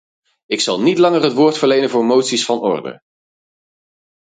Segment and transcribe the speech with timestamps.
[0.45, 3.01] Ik zal niet langer het woord verlenen voor moties van orde.